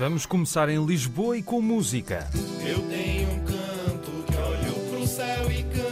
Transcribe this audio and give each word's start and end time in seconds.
Vamos 0.00 0.24
começar 0.24 0.70
em 0.70 0.82
Lisboa 0.82 1.36
e 1.36 1.42
com 1.42 1.60
música. 1.60 2.26
Eu 2.66 2.80
tenho 2.88 3.30
um 3.32 3.44
canto 3.44 4.24
que 4.26 4.34
olho 4.34 4.72
pro 4.88 5.06
céu 5.06 5.52
e 5.52 5.62
canto. 5.62 5.89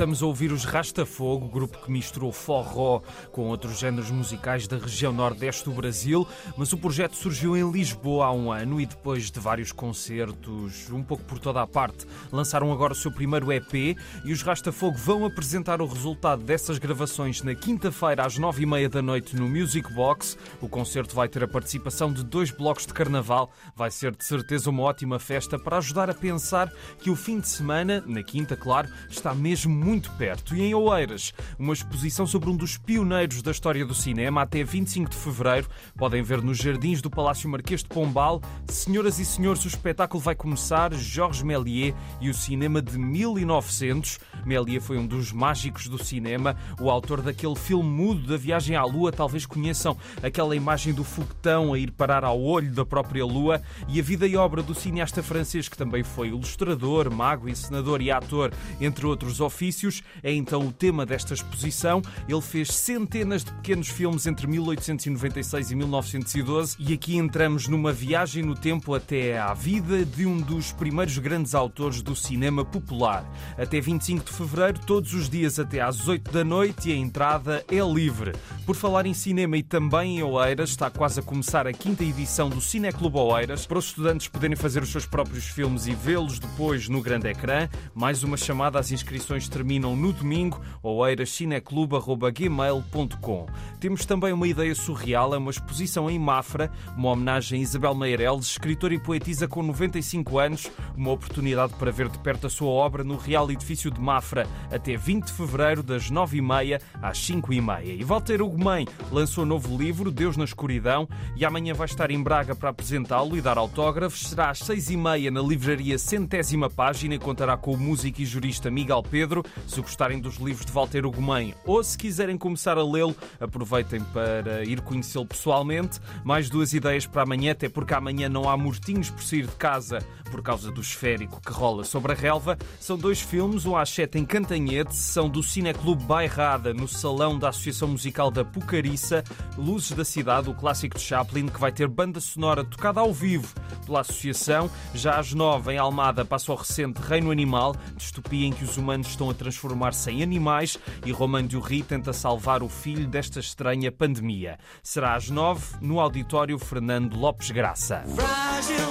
Estamos 0.00 0.22
a 0.22 0.26
ouvir 0.26 0.50
os 0.50 0.64
Rastafogo, 0.64 1.46
grupo 1.46 1.76
que 1.84 1.90
misturou 1.90 2.32
forró 2.32 3.02
com 3.30 3.48
outros 3.48 3.78
géneros 3.78 4.10
musicais 4.10 4.66
da 4.66 4.78
região 4.78 5.12
nordeste 5.12 5.66
do 5.66 5.72
Brasil, 5.72 6.26
mas 6.56 6.72
o 6.72 6.78
projeto 6.78 7.14
surgiu 7.14 7.54
em 7.54 7.70
Lisboa 7.70 8.24
há 8.24 8.32
um 8.32 8.50
ano 8.50 8.80
e 8.80 8.86
depois 8.86 9.30
de 9.30 9.38
vários 9.38 9.72
concertos, 9.72 10.88
um 10.90 11.02
pouco 11.02 11.22
por 11.24 11.38
toda 11.38 11.60
a 11.60 11.66
parte, 11.66 12.06
lançaram 12.32 12.72
agora 12.72 12.94
o 12.94 12.96
seu 12.96 13.12
primeiro 13.12 13.52
EP 13.52 13.94
e 14.24 14.32
os 14.32 14.40
Rastafogo 14.40 14.96
vão 14.96 15.26
apresentar 15.26 15.82
o 15.82 15.86
resultado 15.86 16.42
dessas 16.42 16.78
gravações 16.78 17.42
na 17.42 17.54
quinta-feira 17.54 18.24
às 18.24 18.38
nove 18.38 18.62
e 18.62 18.66
meia 18.66 18.88
da 18.88 19.02
noite 19.02 19.36
no 19.36 19.50
Music 19.50 19.92
Box. 19.92 20.38
O 20.62 20.68
concerto 20.68 21.14
vai 21.14 21.28
ter 21.28 21.44
a 21.44 21.48
participação 21.48 22.10
de 22.10 22.24
dois 22.24 22.50
blocos 22.50 22.86
de 22.86 22.94
carnaval. 22.94 23.50
Vai 23.76 23.90
ser 23.90 24.16
de 24.16 24.24
certeza 24.24 24.70
uma 24.70 24.82
ótima 24.82 25.18
festa 25.18 25.58
para 25.58 25.76
ajudar 25.76 26.08
a 26.08 26.14
pensar 26.14 26.72
que 26.98 27.10
o 27.10 27.16
fim 27.16 27.38
de 27.38 27.48
semana, 27.48 28.02
na 28.06 28.22
quinta, 28.22 28.56
claro, 28.56 28.88
está 29.10 29.34
mesmo 29.34 29.89
muito 29.89 29.89
perto. 29.98 30.54
E 30.54 30.62
em 30.62 30.74
Oeiras, 30.74 31.32
uma 31.58 31.72
exposição 31.72 32.26
sobre 32.26 32.50
um 32.50 32.56
dos 32.56 32.76
pioneiros 32.76 33.42
da 33.42 33.50
história 33.50 33.84
do 33.84 33.94
cinema 33.94 34.42
até 34.42 34.62
25 34.62 35.10
de 35.10 35.16
fevereiro. 35.16 35.68
Podem 35.96 36.22
ver 36.22 36.42
nos 36.42 36.58
jardins 36.58 37.02
do 37.02 37.10
Palácio 37.10 37.48
Marquês 37.48 37.82
de 37.82 37.88
Pombal. 37.88 38.40
Senhoras 38.68 39.18
e 39.18 39.24
senhores, 39.24 39.64
o 39.64 39.68
espetáculo 39.68 40.22
vai 40.22 40.34
começar. 40.34 40.92
Georges 40.94 41.42
Méliès 41.42 41.94
e 42.20 42.30
o 42.30 42.34
cinema 42.34 42.80
de 42.80 42.98
1900. 42.98 44.20
Méliès 44.44 44.84
foi 44.84 44.98
um 44.98 45.06
dos 45.06 45.32
mágicos 45.32 45.88
do 45.88 46.02
cinema, 46.02 46.56
o 46.80 46.90
autor 46.90 47.22
daquele 47.22 47.56
filme 47.56 47.88
mudo 47.88 48.28
da 48.28 48.36
viagem 48.36 48.76
à 48.76 48.84
Lua. 48.84 49.10
Talvez 49.10 49.46
conheçam 49.46 49.96
aquela 50.22 50.54
imagem 50.54 50.92
do 50.92 51.02
foguetão 51.02 51.72
a 51.72 51.78
ir 51.78 51.90
parar 51.90 52.22
ao 52.24 52.40
olho 52.40 52.72
da 52.72 52.84
própria 52.84 53.24
Lua. 53.24 53.60
E 53.88 53.98
a 53.98 54.02
vida 54.02 54.26
e 54.26 54.36
obra 54.36 54.62
do 54.62 54.74
cineasta 54.74 55.22
francês, 55.22 55.68
que 55.68 55.76
também 55.76 56.04
foi 56.04 56.28
ilustrador, 56.28 57.10
mago, 57.10 57.48
encenador 57.48 58.02
e 58.02 58.10
ator, 58.10 58.52
entre 58.80 59.06
outros 59.06 59.40
ofícios, 59.40 59.79
é 60.22 60.32
então 60.32 60.66
o 60.66 60.72
tema 60.72 61.06
desta 61.06 61.34
exposição. 61.34 62.02
Ele 62.28 62.40
fez 62.40 62.72
centenas 62.72 63.44
de 63.44 63.52
pequenos 63.52 63.88
filmes 63.88 64.26
entre 64.26 64.46
1896 64.46 65.70
e 65.70 65.74
1912 65.74 66.76
e 66.78 66.92
aqui 66.92 67.16
entramos 67.16 67.68
numa 67.68 67.92
viagem 67.92 68.42
no 68.42 68.54
tempo 68.54 68.94
até 68.94 69.38
à 69.38 69.54
vida 69.54 70.04
de 70.04 70.26
um 70.26 70.38
dos 70.38 70.72
primeiros 70.72 71.16
grandes 71.18 71.54
autores 71.54 72.02
do 72.02 72.14
cinema 72.14 72.64
popular. 72.64 73.24
Até 73.56 73.80
25 73.80 74.24
de 74.24 74.32
fevereiro, 74.32 74.80
todos 74.86 75.14
os 75.14 75.28
dias 75.28 75.58
até 75.58 75.80
às 75.80 76.06
8 76.08 76.30
da 76.30 76.44
noite 76.44 76.90
e 76.90 76.92
a 76.92 76.96
entrada 76.96 77.64
é 77.68 77.80
livre. 77.80 78.32
Por 78.66 78.76
falar 78.76 79.06
em 79.06 79.14
cinema 79.14 79.56
e 79.56 79.62
também 79.62 80.18
em 80.18 80.22
Oeiras, 80.22 80.70
está 80.70 80.90
quase 80.90 81.20
a 81.20 81.22
começar 81.22 81.66
a 81.66 81.72
quinta 81.72 82.04
edição 82.04 82.48
do 82.48 82.60
Cineclube 82.60 83.16
Oeiras, 83.16 83.66
para 83.66 83.78
os 83.78 83.86
estudantes 83.86 84.28
poderem 84.28 84.56
fazer 84.56 84.82
os 84.82 84.90
seus 84.90 85.06
próprios 85.06 85.46
filmes 85.46 85.86
e 85.86 85.94
vê-los 85.94 86.38
depois 86.38 86.88
no 86.88 87.00
grande 87.02 87.28
ecrã. 87.28 87.68
Mais 87.94 88.22
uma 88.22 88.36
chamada 88.36 88.78
às 88.78 88.90
inscrições 88.90 89.48
terminam 89.60 89.94
no 89.94 90.10
domingo, 90.10 90.58
oeirascineclube.gmail.com. 90.82 93.46
Temos 93.78 94.06
também 94.06 94.32
uma 94.32 94.48
ideia 94.48 94.74
surreal, 94.74 95.34
é 95.34 95.38
uma 95.38 95.50
exposição 95.50 96.08
em 96.08 96.18
Mafra, 96.18 96.72
uma 96.96 97.10
homenagem 97.10 97.58
a 97.58 97.62
Isabel 97.62 97.94
Meireles, 97.94 98.46
escritora 98.46 98.94
e 98.94 98.98
poetisa 98.98 99.46
com 99.46 99.62
95 99.62 100.38
anos, 100.38 100.70
uma 100.96 101.10
oportunidade 101.10 101.74
para 101.74 101.90
ver 101.90 102.08
de 102.08 102.18
perto 102.20 102.46
a 102.46 102.50
sua 102.50 102.70
obra 102.70 103.04
no 103.04 103.18
Real 103.18 103.50
Edifício 103.50 103.90
de 103.90 104.00
Mafra, 104.00 104.46
até 104.72 104.96
20 104.96 105.26
de 105.26 105.32
fevereiro, 105.32 105.82
das 105.82 106.10
9h30 106.10 106.80
às 107.02 107.18
5h30. 107.18 108.00
E 108.00 108.04
Walter 108.04 108.40
Ugumem 108.40 108.88
lançou 109.12 109.44
um 109.44 109.46
novo 109.46 109.76
livro, 109.76 110.10
Deus 110.10 110.38
na 110.38 110.44
Escuridão, 110.44 111.06
e 111.36 111.44
amanhã 111.44 111.74
vai 111.74 111.86
estar 111.86 112.10
em 112.10 112.22
Braga 112.22 112.54
para 112.54 112.70
apresentá-lo 112.70 113.36
e 113.36 113.42
dar 113.42 113.58
autógrafos. 113.58 114.30
Será 114.30 114.48
às 114.48 114.60
6h30 114.60 115.28
na 115.28 115.42
livraria 115.42 115.98
Centésima 115.98 116.70
Página 116.70 117.14
e 117.14 117.18
contará 117.18 117.58
com 117.58 117.74
o 117.74 117.78
músico 117.78 118.22
e 118.22 118.24
jurista 118.24 118.70
Miguel 118.70 119.02
Pedro. 119.02 119.44
Se 119.66 119.80
gostarem 119.80 120.18
dos 120.18 120.36
livros 120.36 120.66
de 120.66 120.72
Walter 120.72 121.06
Ugumem 121.06 121.54
ou 121.64 121.82
se 121.82 121.96
quiserem 121.96 122.36
começar 122.36 122.78
a 122.78 122.84
lê-lo, 122.84 123.14
aproveitem 123.40 124.00
para 124.12 124.64
ir 124.64 124.80
conhecê-lo 124.80 125.26
pessoalmente. 125.26 126.00
Mais 126.24 126.48
duas 126.48 126.72
ideias 126.72 127.06
para 127.06 127.22
amanhã, 127.22 127.52
até 127.52 127.68
porque 127.68 127.94
amanhã 127.94 128.28
não 128.28 128.48
há 128.48 128.56
mortinhos 128.56 129.10
por 129.10 129.22
sair 129.22 129.46
de 129.46 129.56
casa 129.56 129.98
por 130.30 130.42
causa 130.42 130.70
do 130.70 130.80
esférico 130.80 131.40
que 131.40 131.52
rola 131.52 131.84
sobre 131.84 132.12
a 132.12 132.14
relva. 132.14 132.56
São 132.78 132.96
dois 132.96 133.20
filmes, 133.20 133.66
um 133.66 133.76
às 133.76 133.90
sete 133.90 134.18
em 134.18 134.24
Cantanhete, 134.24 134.94
são 134.94 135.28
do 135.28 135.42
Cineclube 135.42 136.04
Bairrada, 136.04 136.72
no 136.72 136.86
Salão 136.86 137.38
da 137.38 137.48
Associação 137.48 137.88
Musical 137.88 138.30
da 138.30 138.44
Pucariça, 138.44 139.24
Luzes 139.58 139.92
da 139.92 140.04
Cidade, 140.04 140.48
o 140.48 140.54
clássico 140.54 140.96
de 140.96 141.02
Chaplin, 141.02 141.46
que 141.46 141.60
vai 141.60 141.72
ter 141.72 141.88
banda 141.88 142.20
sonora 142.20 142.64
tocada 142.64 143.00
ao 143.00 143.12
vivo 143.12 143.52
pela 143.84 144.00
associação. 144.00 144.70
Já 144.94 145.18
às 145.18 145.32
nove, 145.34 145.72
em 145.72 145.78
Almada, 145.78 146.24
passa 146.24 146.52
o 146.52 146.54
recente 146.54 147.00
Reino 147.00 147.30
Animal, 147.30 147.74
distopia 147.96 148.46
em 148.46 148.52
que 148.52 148.64
os 148.64 148.76
humanos 148.76 149.08
estão 149.08 149.30
a 149.30 149.34
transformar-se 149.40 150.10
em 150.10 150.22
animais 150.22 150.78
e 151.04 151.10
Romain 151.10 151.46
Dury 151.46 151.82
tenta 151.82 152.12
salvar 152.12 152.62
o 152.62 152.68
filho 152.68 153.06
desta 153.06 153.40
estranha 153.40 153.90
pandemia. 153.90 154.58
Será 154.82 155.14
às 155.14 155.30
nove, 155.30 155.76
no 155.80 155.98
auditório 155.98 156.58
Fernando 156.58 157.16
Lopes 157.16 157.50
Graça. 157.50 158.04
Frágil. 158.14 158.90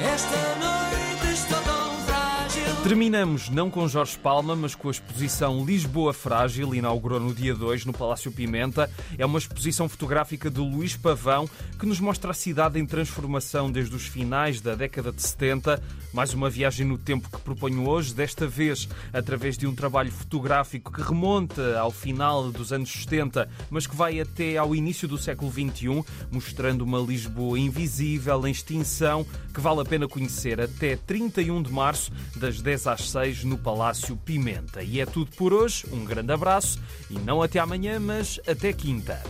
Esta 0.00 0.55
Terminamos 2.86 3.50
não 3.50 3.68
com 3.68 3.88
Jorge 3.88 4.16
Palma, 4.16 4.54
mas 4.54 4.76
com 4.76 4.86
a 4.86 4.92
exposição 4.92 5.64
Lisboa 5.64 6.12
Frágil, 6.12 6.72
inaugurou 6.72 7.18
no 7.18 7.34
dia 7.34 7.52
2 7.52 7.84
no 7.84 7.92
Palácio 7.92 8.30
Pimenta. 8.30 8.88
É 9.18 9.26
uma 9.26 9.40
exposição 9.40 9.88
fotográfica 9.88 10.48
de 10.48 10.60
Luís 10.60 10.96
Pavão 10.96 11.50
que 11.80 11.84
nos 11.84 11.98
mostra 11.98 12.30
a 12.30 12.34
cidade 12.34 12.78
em 12.78 12.86
transformação 12.86 13.72
desde 13.72 13.96
os 13.96 14.06
finais 14.06 14.60
da 14.60 14.76
década 14.76 15.10
de 15.10 15.20
70. 15.20 15.82
Mais 16.12 16.32
uma 16.32 16.48
viagem 16.48 16.86
no 16.86 16.96
tempo 16.96 17.28
que 17.28 17.40
proponho 17.42 17.88
hoje, 17.88 18.14
desta 18.14 18.46
vez 18.46 18.88
através 19.12 19.58
de 19.58 19.66
um 19.66 19.74
trabalho 19.74 20.12
fotográfico 20.12 20.92
que 20.92 21.02
remonta 21.02 21.80
ao 21.80 21.90
final 21.90 22.52
dos 22.52 22.72
anos 22.72 22.92
70, 22.92 23.48
mas 23.68 23.88
que 23.88 23.96
vai 23.96 24.20
até 24.20 24.58
ao 24.58 24.76
início 24.76 25.08
do 25.08 25.18
século 25.18 25.50
XXI, 25.50 26.04
mostrando 26.30 26.82
uma 26.82 27.00
Lisboa 27.00 27.58
invisível, 27.58 28.46
em 28.46 28.52
extinção, 28.52 29.26
que 29.52 29.60
vale 29.60 29.80
a 29.80 29.84
pena 29.84 30.06
conhecer 30.06 30.60
até 30.60 30.94
31 30.94 31.62
de 31.62 31.72
março, 31.72 32.12
das 32.36 32.60
10 32.60 32.75
às 32.84 33.10
6, 33.10 33.44
no 33.44 33.56
Palácio 33.56 34.16
Pimenta. 34.16 34.82
E 34.82 35.00
é 35.00 35.06
tudo 35.06 35.30
por 35.36 35.52
hoje, 35.52 35.84
um 35.92 36.04
grande 36.04 36.32
abraço 36.32 36.80
e 37.08 37.14
não 37.14 37.40
até 37.40 37.60
amanhã, 37.60 38.00
mas 38.00 38.40
até 38.44 38.72
quinta. 38.72 39.22